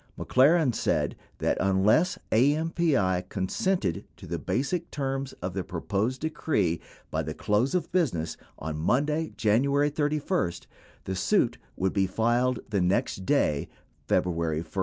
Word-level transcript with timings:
McLaren 0.17 0.73
said 0.73 1.15
that, 1.37 1.59
unless 1.61 2.17
AMPI 2.31 3.29
consented 3.29 4.03
to 4.17 4.25
the 4.25 4.39
basic 4.39 4.89
terms 4.89 5.33
of 5.43 5.53
the 5.53 5.63
proposed 5.63 6.21
decree 6.21 6.81
by 7.11 7.21
the 7.21 7.35
close 7.35 7.75
of 7.75 7.91
business 7.91 8.35
on 8.57 8.79
Monday, 8.79 9.31
January 9.37 9.91
31, 9.91 10.53
the 11.03 11.15
suit 11.15 11.59
would 11.75 11.93
be 11.93 12.07
filed 12.07 12.61
the 12.71 12.81
next 12.81 13.27
day, 13.27 13.69
February 14.07 14.61
1. 14.61 14.71